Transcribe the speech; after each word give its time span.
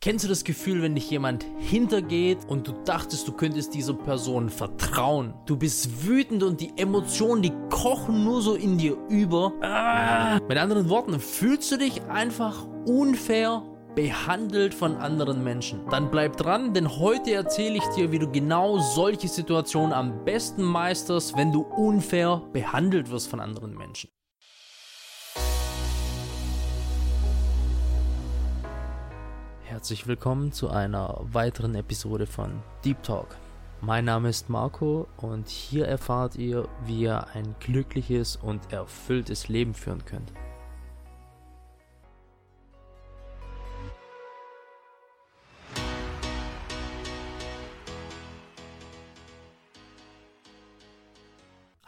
Kennst 0.00 0.24
du 0.24 0.28
das 0.28 0.44
Gefühl, 0.44 0.80
wenn 0.80 0.94
dich 0.94 1.10
jemand 1.10 1.44
hintergeht 1.58 2.38
und 2.46 2.68
du 2.68 2.72
dachtest, 2.84 3.26
du 3.26 3.32
könntest 3.32 3.74
dieser 3.74 3.94
Person 3.94 4.48
vertrauen? 4.48 5.34
Du 5.44 5.56
bist 5.56 6.06
wütend 6.06 6.44
und 6.44 6.60
die 6.60 6.72
Emotionen, 6.76 7.42
die 7.42 7.52
kochen 7.68 8.22
nur 8.22 8.40
so 8.40 8.54
in 8.54 8.78
dir 8.78 8.96
über. 9.08 9.52
Ah. 9.60 10.38
Mit 10.48 10.56
anderen 10.56 10.88
Worten, 10.88 11.18
fühlst 11.18 11.72
du 11.72 11.78
dich 11.78 12.00
einfach 12.04 12.64
unfair 12.86 13.64
behandelt 13.96 14.72
von 14.72 14.96
anderen 14.98 15.42
Menschen. 15.42 15.80
Dann 15.90 16.12
bleib 16.12 16.36
dran, 16.36 16.74
denn 16.74 17.00
heute 17.00 17.32
erzähle 17.32 17.78
ich 17.78 17.86
dir, 17.96 18.12
wie 18.12 18.20
du 18.20 18.30
genau 18.30 18.78
solche 18.78 19.26
Situationen 19.26 19.92
am 19.92 20.24
besten 20.24 20.62
meisterst, 20.62 21.36
wenn 21.36 21.50
du 21.50 21.62
unfair 21.62 22.40
behandelt 22.52 23.10
wirst 23.10 23.26
von 23.26 23.40
anderen 23.40 23.76
Menschen. 23.76 24.10
Herzlich 29.68 30.06
willkommen 30.06 30.50
zu 30.50 30.70
einer 30.70 31.20
weiteren 31.30 31.74
Episode 31.74 32.26
von 32.26 32.62
Deep 32.86 33.02
Talk. 33.02 33.36
Mein 33.82 34.06
Name 34.06 34.30
ist 34.30 34.48
Marco 34.48 35.06
und 35.18 35.46
hier 35.46 35.86
erfahrt 35.86 36.36
ihr, 36.36 36.66
wie 36.86 37.02
ihr 37.02 37.26
ein 37.34 37.54
glückliches 37.60 38.36
und 38.36 38.72
erfülltes 38.72 39.48
Leben 39.48 39.74
führen 39.74 40.02
könnt. 40.06 40.32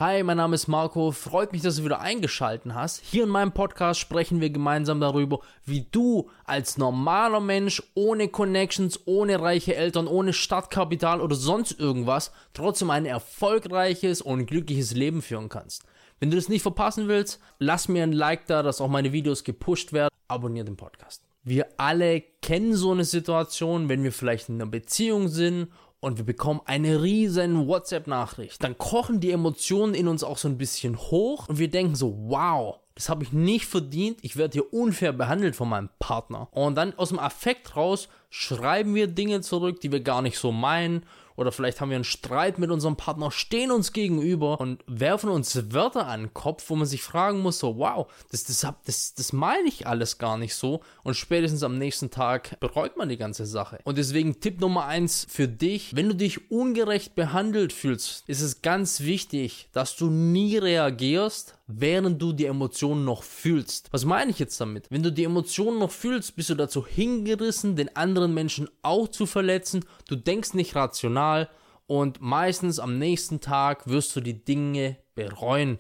Hi, 0.00 0.22
mein 0.22 0.38
Name 0.38 0.54
ist 0.54 0.66
Marco. 0.66 1.10
Freut 1.10 1.52
mich, 1.52 1.60
dass 1.60 1.76
du 1.76 1.84
wieder 1.84 2.00
eingeschalten 2.00 2.74
hast. 2.74 3.02
Hier 3.04 3.24
in 3.24 3.28
meinem 3.28 3.52
Podcast 3.52 4.00
sprechen 4.00 4.40
wir 4.40 4.48
gemeinsam 4.48 4.98
darüber, 4.98 5.40
wie 5.66 5.88
du 5.92 6.30
als 6.46 6.78
normaler 6.78 7.40
Mensch 7.40 7.82
ohne 7.94 8.28
Connections, 8.28 9.00
ohne 9.04 9.42
reiche 9.42 9.76
Eltern, 9.76 10.06
ohne 10.06 10.32
Stadtkapital 10.32 11.20
oder 11.20 11.36
sonst 11.36 11.78
irgendwas 11.78 12.32
trotzdem 12.54 12.88
ein 12.88 13.04
erfolgreiches 13.04 14.22
und 14.22 14.46
glückliches 14.46 14.94
Leben 14.94 15.20
führen 15.20 15.50
kannst. 15.50 15.84
Wenn 16.18 16.30
du 16.30 16.36
das 16.36 16.48
nicht 16.48 16.62
verpassen 16.62 17.06
willst, 17.06 17.38
lass 17.58 17.88
mir 17.88 18.02
ein 18.02 18.12
Like 18.12 18.46
da, 18.46 18.62
dass 18.62 18.80
auch 18.80 18.88
meine 18.88 19.12
Videos 19.12 19.44
gepusht 19.44 19.92
werden. 19.92 20.08
Abonnier 20.28 20.64
den 20.64 20.78
Podcast. 20.78 21.29
Wir 21.42 21.66
alle 21.78 22.20
kennen 22.42 22.74
so 22.74 22.92
eine 22.92 23.04
Situation, 23.04 23.88
wenn 23.88 24.02
wir 24.02 24.12
vielleicht 24.12 24.48
in 24.48 24.56
einer 24.56 24.70
Beziehung 24.70 25.28
sind 25.28 25.68
und 26.00 26.18
wir 26.18 26.24
bekommen 26.24 26.60
eine 26.66 27.02
riesen 27.02 27.66
WhatsApp-Nachricht. 27.66 28.62
Dann 28.62 28.76
kochen 28.76 29.20
die 29.20 29.30
Emotionen 29.30 29.94
in 29.94 30.08
uns 30.08 30.22
auch 30.22 30.38
so 30.38 30.48
ein 30.48 30.58
bisschen 30.58 30.98
hoch 30.98 31.48
und 31.48 31.58
wir 31.58 31.70
denken 31.70 31.94
so, 31.94 32.16
wow, 32.28 32.80
das 32.94 33.08
habe 33.08 33.24
ich 33.24 33.32
nicht 33.32 33.66
verdient, 33.66 34.18
ich 34.22 34.36
werde 34.36 34.52
hier 34.52 34.74
unfair 34.74 35.12
behandelt 35.12 35.56
von 35.56 35.68
meinem 35.68 35.88
Partner. 35.98 36.48
Und 36.50 36.74
dann 36.74 36.92
aus 36.98 37.08
dem 37.08 37.18
Affekt 37.18 37.74
raus 37.76 38.08
schreiben 38.30 38.94
wir 38.94 39.08
Dinge 39.08 39.40
zurück, 39.42 39.80
die 39.80 39.92
wir 39.92 40.00
gar 40.00 40.22
nicht 40.22 40.38
so 40.38 40.52
meinen 40.52 41.04
oder 41.40 41.52
vielleicht 41.52 41.80
haben 41.80 41.88
wir 41.88 41.96
einen 41.96 42.04
Streit 42.04 42.58
mit 42.58 42.70
unserem 42.70 42.96
Partner, 42.96 43.30
stehen 43.30 43.70
uns 43.70 43.94
gegenüber 43.94 44.60
und 44.60 44.84
werfen 44.86 45.30
uns 45.30 45.72
Wörter 45.72 46.06
an 46.06 46.24
den 46.24 46.34
Kopf, 46.34 46.68
wo 46.68 46.76
man 46.76 46.86
sich 46.86 47.02
fragen 47.02 47.40
muss, 47.40 47.58
so, 47.58 47.78
wow, 47.78 48.06
das, 48.30 48.44
das, 48.44 48.66
das, 48.84 49.14
das 49.14 49.32
meine 49.32 49.66
ich 49.66 49.86
alles 49.86 50.18
gar 50.18 50.36
nicht 50.36 50.54
so 50.54 50.82
und 51.02 51.16
spätestens 51.16 51.62
am 51.62 51.78
nächsten 51.78 52.10
Tag 52.10 52.60
bereut 52.60 52.98
man 52.98 53.08
die 53.08 53.16
ganze 53.16 53.46
Sache. 53.46 53.78
Und 53.84 53.96
deswegen 53.96 54.40
Tipp 54.40 54.60
Nummer 54.60 54.84
eins 54.84 55.26
für 55.30 55.48
dich, 55.48 55.96
wenn 55.96 56.08
du 56.08 56.14
dich 56.14 56.50
ungerecht 56.50 57.14
behandelt 57.14 57.72
fühlst, 57.72 58.24
ist 58.26 58.42
es 58.42 58.60
ganz 58.60 59.00
wichtig, 59.00 59.70
dass 59.72 59.96
du 59.96 60.10
nie 60.10 60.58
reagierst, 60.58 61.54
während 61.66 62.20
du 62.20 62.32
die 62.32 62.46
Emotionen 62.46 63.04
noch 63.04 63.22
fühlst. 63.22 63.88
Was 63.92 64.04
meine 64.04 64.30
ich 64.30 64.38
jetzt 64.38 64.60
damit? 64.60 64.86
Wenn 64.90 65.02
du 65.02 65.12
die 65.12 65.24
Emotionen 65.24 65.78
noch 65.78 65.90
fühlst, 65.90 66.36
bist 66.36 66.50
du 66.50 66.54
dazu 66.54 66.86
hingerissen, 66.86 67.76
den 67.76 67.96
anderen 67.96 68.19
Menschen 68.28 68.68
auch 68.82 69.08
zu 69.08 69.26
verletzen. 69.26 69.84
Du 70.08 70.16
denkst 70.16 70.54
nicht 70.54 70.74
rational 70.74 71.48
und 71.86 72.20
meistens 72.20 72.78
am 72.78 72.98
nächsten 72.98 73.40
Tag 73.40 73.88
wirst 73.88 74.14
du 74.16 74.20
die 74.20 74.44
Dinge 74.44 74.96
bereuen. 75.14 75.78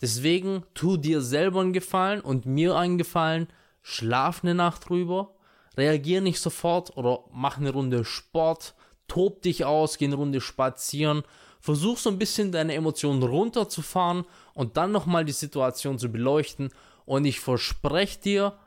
Deswegen 0.00 0.64
tu 0.74 0.96
dir 0.96 1.20
selber 1.20 1.60
einen 1.60 1.72
Gefallen 1.72 2.20
und 2.20 2.46
mir 2.46 2.76
einen 2.76 2.98
Gefallen. 2.98 3.48
Schlaf 3.82 4.44
eine 4.44 4.54
Nacht 4.54 4.88
drüber. 4.88 5.34
Reagier 5.76 6.20
nicht 6.20 6.40
sofort 6.40 6.96
oder 6.96 7.24
mach 7.32 7.58
eine 7.58 7.70
Runde 7.70 8.04
Sport. 8.04 8.74
Tob 9.08 9.42
dich 9.42 9.64
aus, 9.64 9.98
geh 9.98 10.04
eine 10.04 10.16
Runde 10.16 10.40
spazieren 10.40 11.22
Versuch 11.60 11.98
so 11.98 12.10
ein 12.10 12.18
bisschen 12.18 12.52
deine 12.52 12.74
Emotionen 12.74 13.22
runterzufahren 13.22 14.24
und 14.54 14.76
dann 14.76 14.92
nochmal 14.92 15.24
die 15.24 15.32
Situation 15.32 15.98
zu 15.98 16.08
beleuchten. 16.10 16.70
Und 17.04 17.24
ich 17.24 17.40
verspreche 17.40 18.20
dir, 18.20 18.58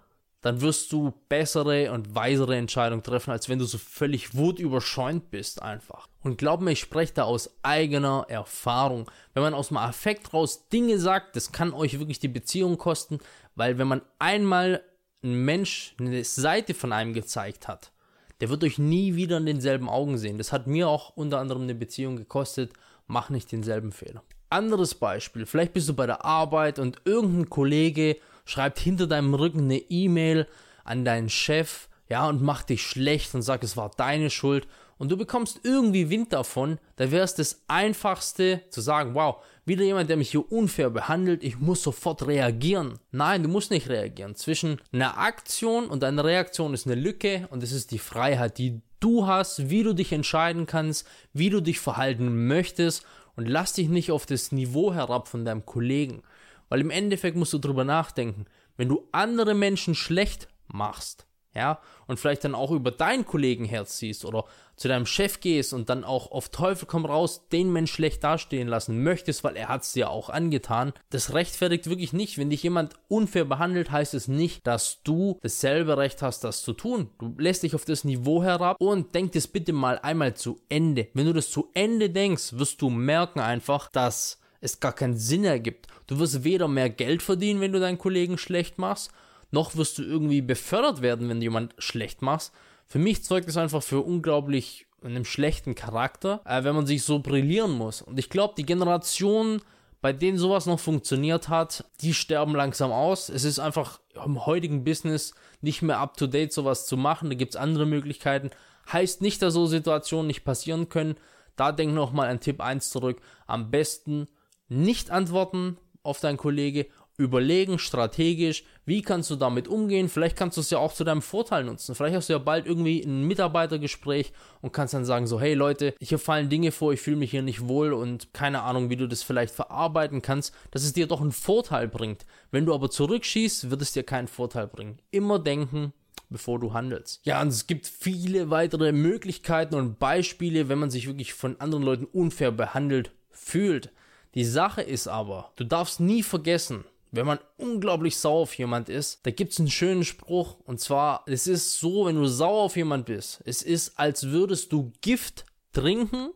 dann 0.41 0.62
wirst 0.62 0.91
du 0.91 1.13
bessere 1.29 1.91
und 1.91 2.16
weisere 2.16 2.56
Entscheidungen 2.56 3.03
treffen, 3.03 3.31
als 3.31 3.47
wenn 3.47 3.59
du 3.59 3.66
so 3.66 3.78
völlig 3.78 4.35
wutüberschäumt 4.35 5.29
bist 5.29 5.62
einfach. 5.62 6.07
Und 6.24 6.38
glaub 6.38 6.62
mir, 6.62 6.72
ich 6.72 6.79
spreche 6.79 7.13
da 7.13 7.24
aus 7.24 7.52
eigener 7.62 8.25
Erfahrung. 8.28 9.09
Wenn 9.34 9.44
man 9.44 9.53
aus 9.53 9.68
dem 9.68 9.78
Affekt 9.78 10.34
raus 10.34 10.68
Dinge 10.69 10.97
sagt, 10.97 11.35
das 11.35 11.52
kann 11.52 11.74
euch 11.74 12.00
wirklich 12.00 12.19
die 12.19 12.28
Beziehung 12.28 12.78
kosten, 12.78 13.19
weil 13.56 13.78
wenn 13.78 13.88
man 13.88 14.02
einmal 14.18 14.84
ein 15.24 15.46
Mensch 15.46 15.96
eine 16.00 16.24
Seite 16.24 16.73
von 16.73 16.91
einem 16.91 17.13
gezeigt 17.13 17.68
hat, 17.68 17.91
der 18.40 18.50
wird 18.50 18.63
euch 18.63 18.79
nie 18.79 19.16
wieder 19.16 19.38
in 19.38 19.46
denselben 19.46 19.88
Augen 19.88 20.18
sehen. 20.18 20.40
Das 20.40 20.52
hat 20.52 20.66
mir 20.66 20.90
auch 20.90 21.16
unter 21.16 21.40
anderem 21.40 21.62
eine 21.62 21.75
Beziehung 21.75 22.16
gekostet. 22.16 22.73
Mach 23.06 23.29
nicht 23.29 23.52
denselben 23.52 23.91
Fehler. 23.91 24.23
Anderes 24.50 24.96
Beispiel, 24.96 25.46
vielleicht 25.46 25.73
bist 25.73 25.88
du 25.88 25.94
bei 25.94 26.08
der 26.08 26.25
Arbeit 26.25 26.79
und 26.79 27.02
irgendein 27.06 27.50
Kollege 27.50 28.18
schreibt 28.46 28.79
hinter 28.79 29.07
deinem 29.07 29.34
Rücken 29.34 29.62
eine 29.62 29.78
E-Mail 29.78 30.47
an 30.84 31.06
deinen 31.06 31.29
Chef, 31.29 31.88
ja, 32.09 32.28
und 32.28 32.41
macht 32.41 32.69
dich 32.69 32.81
schlecht 32.81 33.34
und 33.35 33.41
sagt, 33.41 33.63
es 33.63 33.78
war 33.78 33.91
deine 33.96 34.29
Schuld 34.29 34.68
und 35.02 35.09
du 35.09 35.18
bekommst 35.18 35.62
irgendwie 35.63 36.12
Wind 36.12 36.31
davon, 36.31 36.78
da 36.97 37.09
wäre 37.09 37.24
es 37.24 37.34
das 37.34 37.63
einfachste 37.68 38.62
zu 38.69 38.81
sagen, 38.81 39.16
wow, 39.16 39.38
wieder 39.66 39.84
jemand, 39.84 40.12
der 40.12 40.18
mich 40.18 40.29
hier 40.29 40.52
unfair 40.52 40.91
behandelt, 40.91 41.44
ich 41.44 41.57
muss 41.57 41.81
sofort 41.81 42.28
reagieren. 42.28 43.00
Nein, 43.12 43.41
du 43.41 43.50
musst 43.50 43.72
nicht 43.72 43.90
reagieren. 43.90 44.35
Zwischen 44.35 44.79
einer 44.91 45.18
Aktion 45.18 45.88
und 45.88 46.03
einer 46.03 46.23
Reaktion 46.23 46.75
ist 46.75 46.85
eine 46.85 46.94
Lücke 46.94 47.47
und 47.50 47.63
es 47.63 47.72
ist 47.72 47.90
die 47.90 47.97
Freiheit, 47.97 48.59
die 48.59 48.81
du 49.00 49.25
hast, 49.25 49.72
wie 49.72 49.81
du 49.81 49.94
dich 49.94 50.12
entscheiden 50.12 50.68
kannst, 50.68 51.08
wie 51.34 51.50
du 51.50 51.62
dich 51.62 51.79
verhalten 51.79 52.46
möchtest 52.46 53.03
und 53.35 53.47
lass 53.47 53.73
dich 53.73 53.90
nicht 53.90 54.12
auf 54.12 54.28
das 54.28 54.52
Niveau 54.52 54.94
herab 54.94 55.28
von 55.28 55.46
deinem 55.46 55.66
Kollegen. 55.66 56.22
Weil 56.71 56.79
im 56.79 56.89
Endeffekt 56.89 57.35
musst 57.35 57.51
du 57.51 57.57
drüber 57.57 57.83
nachdenken, 57.83 58.45
wenn 58.77 58.87
du 58.87 59.09
andere 59.11 59.53
Menschen 59.53 59.93
schlecht 59.93 60.47
machst, 60.67 61.27
ja, 61.53 61.81
und 62.07 62.17
vielleicht 62.17 62.45
dann 62.45 62.55
auch 62.55 62.71
über 62.71 62.91
deinen 62.91 63.25
Kollegen 63.25 63.65
herziehst 63.65 64.23
oder 64.23 64.45
zu 64.77 64.87
deinem 64.87 65.05
Chef 65.05 65.41
gehst 65.41 65.73
und 65.73 65.89
dann 65.89 66.05
auch 66.05 66.31
auf 66.31 66.47
Teufel 66.47 66.87
komm 66.87 67.05
raus 67.05 67.49
den 67.51 67.73
Mensch 67.73 67.91
schlecht 67.91 68.23
dastehen 68.23 68.69
lassen 68.69 69.03
möchtest, 69.03 69.43
weil 69.43 69.57
er 69.57 69.67
hat 69.67 69.81
es 69.81 69.91
dir 69.91 70.09
auch 70.09 70.29
angetan, 70.29 70.93
das 71.09 71.33
rechtfertigt 71.33 71.89
wirklich 71.89 72.13
nicht. 72.13 72.37
Wenn 72.37 72.49
dich 72.49 72.63
jemand 72.63 72.93
unfair 73.09 73.43
behandelt, 73.43 73.91
heißt 73.91 74.13
es 74.13 74.29
nicht, 74.29 74.65
dass 74.65 75.03
du 75.03 75.39
dasselbe 75.41 75.97
Recht 75.97 76.21
hast, 76.21 76.45
das 76.45 76.61
zu 76.61 76.71
tun. 76.71 77.09
Du 77.19 77.35
lässt 77.37 77.63
dich 77.63 77.75
auf 77.75 77.83
das 77.83 78.05
Niveau 78.05 78.43
herab 78.43 78.77
und 78.79 79.13
denk 79.13 79.33
das 79.33 79.47
bitte 79.47 79.73
mal 79.73 79.99
einmal 79.99 80.35
zu 80.35 80.61
Ende. 80.69 81.09
Wenn 81.13 81.25
du 81.25 81.33
das 81.33 81.51
zu 81.51 81.69
Ende 81.73 82.09
denkst, 82.09 82.53
wirst 82.53 82.81
du 82.81 82.89
merken 82.89 83.41
einfach, 83.41 83.91
dass 83.91 84.41
es 84.61 84.79
gar 84.79 84.94
keinen 84.94 85.17
Sinn 85.17 85.44
ergibt. 85.44 85.88
Du 86.07 86.19
wirst 86.19 86.44
weder 86.44 86.67
mehr 86.67 86.89
Geld 86.89 87.22
verdienen, 87.22 87.59
wenn 87.59 87.73
du 87.73 87.79
deinen 87.79 87.97
Kollegen 87.97 88.38
schlecht 88.38 88.77
machst, 88.77 89.11
noch 89.51 89.75
wirst 89.75 89.97
du 89.97 90.03
irgendwie 90.03 90.41
befördert 90.41 91.01
werden, 91.01 91.27
wenn 91.27 91.39
du 91.39 91.44
jemand 91.44 91.75
schlecht 91.77 92.22
machst. 92.22 92.53
Für 92.88 92.99
mich 92.99 93.23
zeugt 93.23 93.49
es 93.49 93.57
einfach 93.57 93.83
für 93.83 94.01
unglaublich 94.01 94.85
einem 95.03 95.25
schlechten 95.25 95.75
Charakter, 95.75 96.41
äh, 96.45 96.63
wenn 96.63 96.75
man 96.75 96.85
sich 96.85 97.03
so 97.03 97.19
brillieren 97.19 97.72
muss. 97.72 98.01
Und 98.01 98.19
ich 98.19 98.29
glaube, 98.29 98.53
die 98.55 98.66
Generation, 98.66 99.61
bei 99.99 100.13
denen 100.13 100.38
sowas 100.38 100.67
noch 100.67 100.79
funktioniert 100.79 101.49
hat, 101.49 101.85
die 102.01 102.13
sterben 102.13 102.55
langsam 102.55 102.91
aus. 102.91 103.29
Es 103.29 103.43
ist 103.43 103.59
einfach 103.59 103.99
im 104.23 104.45
heutigen 104.45 104.83
Business 104.83 105.33
nicht 105.61 105.81
mehr 105.81 105.99
up 105.99 106.17
to 106.17 106.28
date, 106.28 106.53
sowas 106.53 106.85
zu 106.85 106.97
machen. 106.97 107.29
Da 107.29 107.35
gibt 107.35 107.53
es 107.53 107.61
andere 107.61 107.85
Möglichkeiten. 107.85 108.51
Heißt 108.91 109.22
nicht, 109.22 109.41
dass 109.41 109.53
so 109.53 109.66
Situationen 109.66 110.28
nicht 110.28 110.43
passieren 110.43 110.90
können. 110.90 111.16
Da 111.55 111.72
denk 111.72 111.93
nochmal 111.93 112.29
an 112.29 112.40
Tipp 112.40 112.61
1 112.61 112.90
zurück. 112.90 113.22
Am 113.47 113.72
besten 113.72 114.28
nicht 114.72 115.12
antworten 115.12 115.78
auf 116.02 116.20
deinen 116.22 116.38
Kollege 116.38 116.88
überlegen, 117.18 117.78
strategisch, 117.78 118.64
wie 118.85 119.02
kannst 119.02 119.29
du 119.29 119.35
damit 119.35 119.68
umgehen. 119.68 120.09
Vielleicht 120.09 120.38
kannst 120.38 120.58
du 120.58 120.62
es 120.62 120.70
ja 120.70 120.79
auch 120.79 120.94
zu 120.94 121.03
deinem 121.03 121.22
Vorteil 121.22 121.66
nutzen. 121.66 121.94
Vielleicht 121.94 122.16
hast 122.16 122.29
du 122.29 122.34
ja 122.34 122.40
bald 122.40 122.66
irgendwie 122.66 123.02
ein 123.02 123.28
Mitarbeitergespräch 123.28 124.32
und 124.62 124.72
kannst 124.73 124.94
dann 124.94 125.06
sagen 125.06 125.28
so, 125.28 125.40
hey 125.40 125.53
Leute, 125.53 125.94
hier 126.02 126.18
fallen 126.18 126.50
Dinge 126.50 126.72
vor, 126.72 126.94
ich 126.94 127.02
fühle 127.02 127.18
mich 127.18 127.32
hier 127.32 127.44
nicht 127.44 127.68
wohl 127.68 127.94
und 127.94 128.34
keine 128.34 128.64
Ahnung, 128.64 128.90
wie 128.90 128.96
du 128.96 129.08
das 129.08 129.23
vielleicht 129.23 129.53
verarbeiten 129.53 130.22
kannst, 130.22 130.56
dass 130.72 130.84
es 130.84 130.94
dir 130.94 131.06
doch 131.06 131.22
einen 131.22 131.34
Vorteil 131.34 131.88
bringt. 131.88 132.26
Wenn 132.50 132.66
du 132.66 132.73
aber 132.73 132.90
zurückschießt, 132.90 133.70
wird 133.70 133.82
es 133.82 133.91
dir 133.91 134.03
keinen 134.03 134.28
Vorteil 134.28 134.68
bringen. 134.68 135.00
Immer 135.12 135.38
denken, 135.38 135.94
bevor 136.29 136.59
du 136.59 136.73
handelst. 136.73 137.20
Ja, 137.23 137.41
und 137.41 137.50
es 137.50 137.68
gibt 137.68 137.85
viele 137.85 138.50
weitere 138.50 138.94
Möglichkeiten 138.94 139.76
und 139.76 140.00
Beispiele, 140.00 140.70
wenn 140.70 140.79
man 140.79 140.90
sich 140.90 141.08
wirklich 141.08 141.34
von 141.34 141.59
anderen 141.59 141.84
Leuten 141.84 142.06
unfair 142.06 142.52
behandelt 142.52 143.12
fühlt. 143.29 143.91
Die 144.35 144.45
Sache 144.45 144.81
ist 144.81 145.07
aber, 145.07 145.51
du 145.55 145.63
darfst 145.66 145.99
nie 145.99 146.23
vergessen, 146.23 146.85
wenn 147.11 147.25
man 147.25 147.39
unglaublich 147.57 148.17
sauer 148.17 148.43
auf 148.43 148.57
jemand 148.57 148.87
ist, 148.87 149.19
da 149.25 149.31
gibt 149.31 149.51
es 149.51 149.59
einen 149.59 149.69
schönen 149.69 150.05
Spruch. 150.05 150.57
Und 150.66 150.79
zwar, 150.79 151.23
es 151.25 151.45
ist 151.45 151.79
so, 151.79 152.05
wenn 152.05 152.16
du 152.16 152.25
sauer 152.25 152.63
auf 152.63 152.78
jemand 152.78 153.05
bist, 153.05 153.41
es 153.45 153.61
ist, 153.61 153.99
als 153.99 154.29
würdest 154.29 154.72
du 154.72 154.93
Gift 155.01 155.45
trinken 155.73 156.29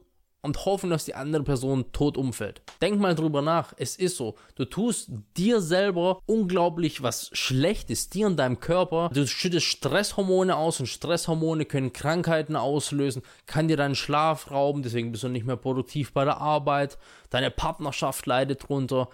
und 0.46 0.66
hoffen, 0.66 0.92
dass 0.92 1.06
die 1.06 1.16
andere 1.16 1.44
Person 1.44 1.92
tot 1.92 2.18
umfällt. 2.18 2.62
Denk 2.82 3.00
mal 3.02 3.16
drüber 3.16 3.42
nach. 3.42 3.74
Es 3.78 3.96
ist 3.96 4.16
so. 4.16 4.36
Du 4.56 4.66
tust 4.66 5.10
dir 5.36 5.60
selber 5.60 6.22
unglaublich 6.28 7.02
was 7.04 7.32
Schlechtes, 7.34 8.10
dir 8.10 8.28
und 8.28 8.38
deinem 8.38 8.60
Körper. 8.60 9.10
Du 9.12 9.28
schüttest 9.28 9.66
Stresshormone 9.66 10.56
aus 10.56 10.80
und 10.80 10.86
Stresshormone 10.86 11.66
können 11.66 11.92
Krankheiten 11.92 12.56
auslösen, 12.56 13.24
kann 13.48 13.68
dir 13.68 13.76
deinen 13.76 13.96
Schlaf 13.96 14.52
rauben, 14.52 14.84
deswegen 14.84 15.12
bist 15.12 15.24
du 15.24 15.30
nicht 15.30 15.46
mehr 15.46 15.58
produktiv 15.58 16.14
bei 16.14 16.24
der 16.24 16.40
Arbeit. 16.40 16.98
Deine 17.32 17.52
Partnerschaft 17.52 18.26
leidet 18.28 18.70
drunter. 18.70 19.10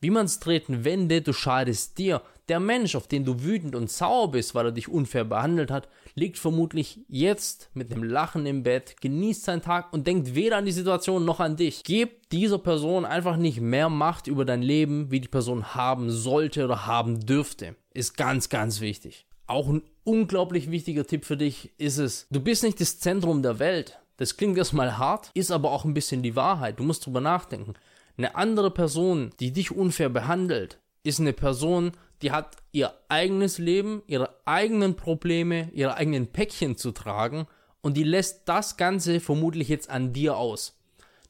Wie 0.00 0.10
man 0.10 0.26
es 0.26 0.40
treten 0.40 0.84
wende, 0.84 1.22
du 1.22 1.32
schadest 1.32 1.96
dir. 1.96 2.22
Der 2.48 2.58
Mensch, 2.58 2.96
auf 2.96 3.06
den 3.06 3.24
du 3.24 3.42
wütend 3.42 3.76
und 3.76 3.90
sauer 3.90 4.30
bist, 4.30 4.54
weil 4.54 4.66
er 4.66 4.72
dich 4.72 4.88
unfair 4.88 5.24
behandelt 5.24 5.70
hat, 5.70 5.88
liegt 6.14 6.38
vermutlich 6.38 7.00
jetzt 7.08 7.70
mit 7.74 7.92
einem 7.92 8.02
Lachen 8.02 8.46
im 8.46 8.62
Bett, 8.62 9.00
genießt 9.00 9.44
seinen 9.44 9.62
Tag 9.62 9.92
und 9.92 10.06
denkt 10.06 10.34
weder 10.34 10.56
an 10.56 10.64
die 10.64 10.72
Situation 10.72 11.24
noch 11.24 11.40
an 11.40 11.56
dich. 11.56 11.82
Gib 11.84 12.28
dieser 12.30 12.58
Person 12.58 13.04
einfach 13.04 13.36
nicht 13.36 13.60
mehr 13.60 13.88
Macht 13.88 14.26
über 14.26 14.44
dein 14.44 14.62
Leben, 14.62 15.10
wie 15.10 15.20
die 15.20 15.28
Person 15.28 15.74
haben 15.74 16.10
sollte 16.10 16.64
oder 16.64 16.86
haben 16.86 17.20
dürfte. 17.20 17.76
Ist 17.94 18.16
ganz, 18.16 18.48
ganz 18.48 18.80
wichtig. 18.80 19.26
Auch 19.46 19.68
ein 19.68 19.82
unglaublich 20.04 20.70
wichtiger 20.70 21.06
Tipp 21.06 21.24
für 21.24 21.36
dich 21.36 21.70
ist 21.78 21.98
es, 21.98 22.26
du 22.30 22.40
bist 22.40 22.64
nicht 22.64 22.80
das 22.80 22.98
Zentrum 22.98 23.42
der 23.42 23.58
Welt. 23.58 23.98
Das 24.16 24.36
klingt 24.36 24.58
erstmal 24.58 24.98
hart, 24.98 25.30
ist 25.34 25.50
aber 25.50 25.70
auch 25.72 25.84
ein 25.84 25.94
bisschen 25.94 26.22
die 26.22 26.36
Wahrheit. 26.36 26.78
Du 26.78 26.84
musst 26.84 27.06
drüber 27.06 27.20
nachdenken. 27.20 27.74
Eine 28.16 28.34
andere 28.34 28.70
Person, 28.70 29.30
die 29.40 29.52
dich 29.52 29.70
unfair 29.70 30.08
behandelt, 30.08 30.78
ist 31.02 31.18
eine 31.18 31.32
Person, 31.32 31.92
die 32.22 32.30
hat 32.30 32.56
ihr 32.70 32.94
eigenes 33.08 33.58
Leben, 33.58 34.02
ihre 34.06 34.30
eigenen 34.44 34.96
Probleme, 34.96 35.70
ihre 35.72 35.94
eigenen 35.94 36.28
Päckchen 36.28 36.76
zu 36.76 36.92
tragen 36.92 37.46
und 37.80 37.96
die 37.96 38.04
lässt 38.04 38.42
das 38.48 38.76
Ganze 38.76 39.20
vermutlich 39.20 39.68
jetzt 39.68 39.90
an 39.90 40.12
dir 40.12 40.36
aus. 40.36 40.78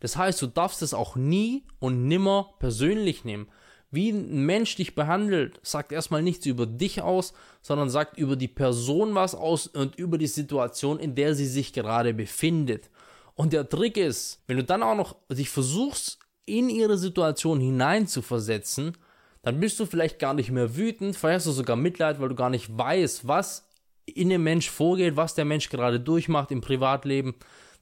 Das 0.01 0.17
heißt, 0.17 0.43
du 0.43 0.47
darfst 0.47 0.83
es 0.83 0.95
auch 0.95 1.17
nie 1.17 1.65
und 1.79 2.07
nimmer 2.07 2.55
persönlich 2.59 3.25
nehmen. 3.25 3.49
Wie 3.91 4.11
ein 4.11 4.45
Mensch 4.47 4.75
dich 4.77 4.95
behandelt, 4.95 5.61
sagt 5.63 5.93
erstmal 5.93 6.23
nichts 6.23 6.47
über 6.47 6.67
dich 6.67 7.03
aus, 7.03 7.35
sondern 7.61 7.91
sagt 7.91 8.19
über 8.19 8.37
die 8.37 8.49
Person 8.49 9.15
was 9.15 9.35
aus 9.35 9.67
und 9.67 9.97
über 9.97 10.19
die 10.19 10.27
Situation, 10.27 10.99
in 10.99 11.15
der 11.15 11.35
sie 11.35 11.47
sich 11.47 11.73
gerade 11.73 12.15
befindet. 12.15 12.91
Und 13.35 13.53
der 13.53 13.69
Trick 13.69 13.97
ist, 13.97 14.43
wenn 14.47 14.57
du 14.57 14.65
dann 14.65 14.83
auch 14.83 14.97
noch 14.97 15.17
dich 15.31 15.51
versuchst, 15.51 16.19
in 16.47 16.69
ihre 16.69 16.99
Situation 16.99 17.61
hineinzuversetzen, 17.61 18.97
dann 19.43 19.61
bist 19.61 19.79
du 19.81 19.87
vielleicht 19.87 20.19
gar 20.19 20.35
nicht 20.35 20.51
mehr 20.51 20.77
wütend, 20.77 21.17
vielleicht 21.17 21.37
hast 21.37 21.47
du 21.47 21.53
sogar 21.53 21.77
Mitleid, 21.77 22.21
weil 22.21 22.29
du 22.29 22.35
gar 22.35 22.51
nicht 22.51 22.77
weißt, 22.77 23.27
was 23.27 23.69
in 24.07 24.31
dem 24.31 24.43
Mensch 24.43 24.71
vorgeht, 24.71 25.17
was 25.17 25.35
der 25.35 25.45
Mensch 25.45 25.69
gerade 25.69 26.01
durchmacht 26.01 26.51
im 26.51 26.61
Privatleben. 26.61 27.35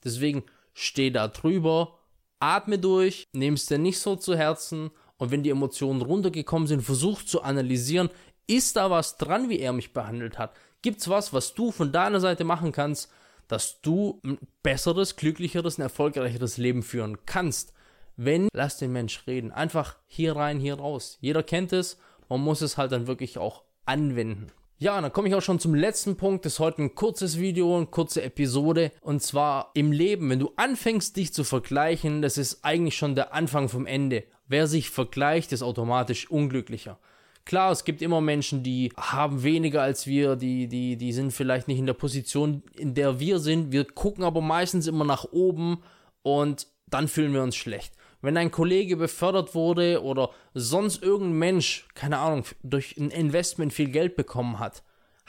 Deswegen 0.02 0.42
steh 0.72 1.10
da 1.10 1.28
drüber, 1.28 1.98
atme 2.40 2.78
durch, 2.78 3.28
nimm 3.32 3.54
es 3.54 3.66
dir 3.66 3.78
nicht 3.78 3.98
so 3.98 4.16
zu 4.16 4.36
Herzen 4.36 4.90
und 5.18 5.30
wenn 5.30 5.42
die 5.42 5.50
Emotionen 5.50 6.00
runtergekommen 6.00 6.66
sind, 6.66 6.82
versuch 6.82 7.22
zu 7.22 7.42
analysieren, 7.42 8.08
ist 8.46 8.76
da 8.76 8.90
was 8.90 9.18
dran, 9.18 9.48
wie 9.48 9.60
er 9.60 9.72
mich 9.72 9.92
behandelt 9.92 10.38
hat? 10.38 10.56
Gibt's 10.82 11.08
was, 11.08 11.32
was 11.32 11.54
du 11.54 11.70
von 11.70 11.92
deiner 11.92 12.20
Seite 12.20 12.44
machen 12.44 12.72
kannst, 12.72 13.12
dass 13.48 13.82
du 13.82 14.20
ein 14.24 14.38
besseres, 14.62 15.16
glücklicheres, 15.16 15.78
ein 15.78 15.82
erfolgreicheres 15.82 16.56
Leben 16.56 16.82
führen 16.82 17.18
kannst? 17.26 17.74
Wenn, 18.22 18.48
lass 18.52 18.76
den 18.76 18.92
Mensch 18.92 19.26
reden. 19.26 19.50
Einfach 19.50 19.96
hier 20.06 20.36
rein, 20.36 20.60
hier 20.60 20.74
raus. 20.74 21.16
Jeder 21.22 21.42
kennt 21.42 21.72
es. 21.72 21.96
Man 22.28 22.42
muss 22.42 22.60
es 22.60 22.76
halt 22.76 22.92
dann 22.92 23.06
wirklich 23.06 23.38
auch 23.38 23.62
anwenden. 23.86 24.48
Ja, 24.76 25.00
dann 25.00 25.10
komme 25.10 25.28
ich 25.28 25.34
auch 25.34 25.40
schon 25.40 25.58
zum 25.58 25.74
letzten 25.74 26.18
Punkt. 26.18 26.44
Das 26.44 26.52
ist 26.52 26.58
heute 26.58 26.82
ein 26.82 26.94
kurzes 26.94 27.40
Video, 27.40 27.74
eine 27.78 27.86
kurze 27.86 28.22
Episode. 28.22 28.92
Und 29.00 29.22
zwar 29.22 29.70
im 29.72 29.90
Leben. 29.90 30.28
Wenn 30.28 30.38
du 30.38 30.52
anfängst, 30.56 31.16
dich 31.16 31.32
zu 31.32 31.44
vergleichen, 31.44 32.20
das 32.20 32.36
ist 32.36 32.62
eigentlich 32.62 32.94
schon 32.94 33.14
der 33.14 33.32
Anfang 33.32 33.70
vom 33.70 33.86
Ende. 33.86 34.24
Wer 34.46 34.66
sich 34.66 34.90
vergleicht, 34.90 35.52
ist 35.52 35.62
automatisch 35.62 36.30
unglücklicher. 36.30 36.98
Klar, 37.46 37.72
es 37.72 37.84
gibt 37.84 38.02
immer 38.02 38.20
Menschen, 38.20 38.62
die 38.62 38.92
haben 38.98 39.42
weniger 39.42 39.80
als 39.80 40.06
wir, 40.06 40.36
die, 40.36 40.68
die, 40.68 40.98
die 40.98 41.12
sind 41.14 41.32
vielleicht 41.32 41.68
nicht 41.68 41.78
in 41.78 41.86
der 41.86 41.94
Position, 41.94 42.64
in 42.76 42.92
der 42.92 43.18
wir 43.18 43.38
sind. 43.38 43.72
Wir 43.72 43.86
gucken 43.86 44.24
aber 44.24 44.42
meistens 44.42 44.86
immer 44.86 45.06
nach 45.06 45.24
oben 45.32 45.82
und 46.20 46.66
dann 46.86 47.08
fühlen 47.08 47.32
wir 47.32 47.42
uns 47.42 47.56
schlecht 47.56 47.94
wenn 48.22 48.36
ein 48.36 48.50
Kollege 48.50 48.96
befördert 48.96 49.54
wurde 49.54 50.02
oder 50.02 50.30
sonst 50.54 51.02
irgendein 51.02 51.38
Mensch, 51.38 51.88
keine 51.94 52.18
Ahnung, 52.18 52.44
durch 52.62 52.96
ein 52.96 53.10
Investment 53.10 53.72
viel 53.72 53.90
Geld 53.90 54.16
bekommen 54.16 54.58
hat, 54.58 54.82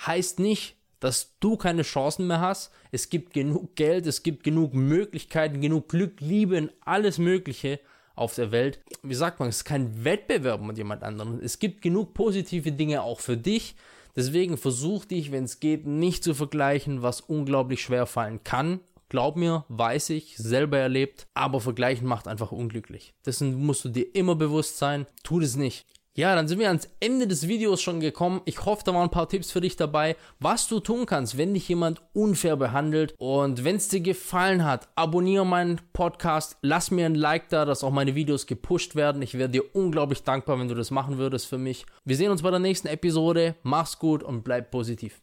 heißt 0.06 0.40
nicht, 0.40 0.76
dass 1.00 1.38
du 1.40 1.58
keine 1.58 1.82
Chancen 1.82 2.28
mehr 2.28 2.42
hast. 2.42 2.72
Es 2.92 3.10
gibt 3.10 3.34
genug 3.34 3.76
Geld, 3.76 4.06
es 4.06 4.24
gibt 4.24 4.44
genug 4.44 4.74
Möglichkeiten, 4.74 5.62
genug 5.62 5.90
Glück, 5.90 6.20
Liebe 6.20 6.58
und 6.58 6.72
alles 6.86 7.18
Mögliche 7.18 7.80
auf 8.14 8.36
der 8.36 8.52
Welt. 8.52 8.80
Wie 9.02 9.16
sagt 9.16 9.40
man, 9.40 9.50
es 9.50 9.58
ist 9.58 9.66
kein 9.66 10.04
Wettbewerb 10.04 10.62
mit 10.62 10.78
jemand 10.78 11.04
anderem. 11.04 11.40
Es 11.42 11.60
gibt 11.60 11.82
genug 11.82 12.14
positive 12.14 12.72
Dinge 12.72 13.02
auch 13.02 13.20
für 13.20 13.38
dich. 13.38 13.76
Deswegen 14.16 14.58
versuch 14.58 15.06
dich, 15.06 15.32
wenn 15.32 15.46
es 15.46 15.60
geht, 15.60 15.88
nicht 15.88 16.24
zu 16.24 16.34
vergleichen, 16.34 17.02
was 17.02 17.22
unglaublich 17.22 17.82
schwer 17.82 18.06
fallen 18.06 18.44
kann 18.44 18.82
Glaub 19.12 19.36
mir, 19.36 19.66
weiß 19.68 20.12
ich, 20.12 20.38
selber 20.38 20.78
erlebt, 20.78 21.28
aber 21.34 21.60
vergleichen 21.60 22.08
macht 22.08 22.30
einfach 22.30 22.54
unglücklich. 22.54 23.14
Dessen 23.26 23.56
musst 23.56 23.84
du 23.84 23.90
dir 23.90 24.16
immer 24.16 24.36
bewusst 24.36 24.78
sein, 24.78 25.06
tu 25.22 25.42
das 25.42 25.58
nicht. 25.58 25.86
Ja, 26.16 26.34
dann 26.34 26.48
sind 26.48 26.60
wir 26.60 26.70
ans 26.70 26.88
Ende 27.02 27.28
des 27.28 27.50
Videos 27.50 27.82
schon 27.82 28.00
gekommen. 28.00 28.40
Ich 28.46 28.64
hoffe, 28.64 28.84
da 28.86 28.94
waren 28.94 29.04
ein 29.04 29.12
paar 29.12 29.28
Tipps 29.28 29.52
für 29.52 29.60
dich 29.60 29.76
dabei, 29.76 30.16
was 30.40 30.70
du 30.70 30.80
tun 30.80 31.06
kannst, 31.06 31.38
wenn 31.38 31.54
dich 31.54 31.68
jemand 31.68 32.02
unfair 32.14 32.56
behandelt. 32.56 33.14
Und 33.18 33.66
wenn 33.66 33.76
es 33.76 33.90
dir 33.90 34.00
gefallen 34.00 34.64
hat, 34.64 34.88
abonniere 34.96 35.46
meinen 35.46 35.82
Podcast, 35.92 36.56
lass 36.62 36.90
mir 36.90 37.06
ein 37.06 37.16
Like 37.16 37.50
da, 37.50 37.66
dass 37.66 37.84
auch 37.84 37.92
meine 37.92 38.16
Videos 38.16 38.48
gepusht 38.48 38.96
werden. 38.96 39.22
Ich 39.22 39.38
wäre 39.38 39.50
dir 39.50 39.76
unglaublich 39.76 40.24
dankbar, 40.24 40.58
wenn 40.58 40.70
du 40.70 40.76
das 40.76 40.90
machen 40.90 41.18
würdest 41.18 41.48
für 41.48 41.58
mich. 41.58 41.86
Wir 42.06 42.16
sehen 42.16 42.32
uns 42.32 42.44
bei 42.44 42.52
der 42.52 42.60
nächsten 42.60 42.88
Episode. 42.88 43.56
Mach's 43.64 44.00
gut 44.00 44.24
und 44.24 44.46
bleib 44.46 44.72
positiv. 44.72 45.22